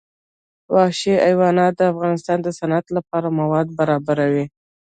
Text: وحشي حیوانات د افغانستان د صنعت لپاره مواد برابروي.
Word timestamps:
وحشي 0.73 1.13
حیوانات 1.25 1.73
د 1.77 1.81
افغانستان 1.93 2.37
د 2.41 2.47
صنعت 2.59 2.85
لپاره 2.97 3.27
مواد 3.39 3.67
برابروي. 3.79 4.45